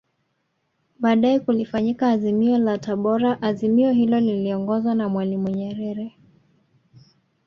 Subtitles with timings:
[0.99, 6.15] Baadae kulifanyika Azimio la Tabora Azimio hilo liliongozwa na Mwalimu Nyerere